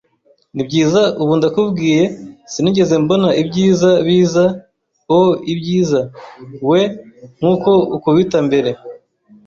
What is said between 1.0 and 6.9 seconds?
ubu ndakubwiye, Sinigeze mbona ibyiza biza o 'ibyiza. We